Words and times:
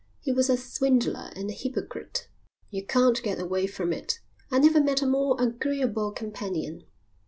He 0.19 0.31
was 0.31 0.49
a 0.49 0.57
swindler 0.57 1.29
and 1.35 1.47
a 1.51 1.53
hypocrite. 1.53 2.27
You 2.71 2.83
can't 2.83 3.21
get 3.21 3.39
away 3.39 3.67
from 3.67 3.93
it. 3.93 4.19
I 4.49 4.57
never 4.57 4.81
met 4.81 5.03
a 5.03 5.05
more 5.05 5.35
agreeable 5.39 6.11
companion. 6.11 6.85